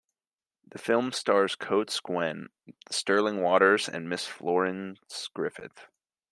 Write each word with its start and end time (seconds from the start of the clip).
The 0.67 0.79
film 0.79 1.11
starred 1.11 1.59
Coates 1.59 1.99
Gwynne, 1.99 2.49
Sterling 2.89 3.39
Waters 3.43 3.87
and 3.87 4.07
Mrs. 4.07 4.29
Florence 4.29 5.29
Griffith. 5.31 5.89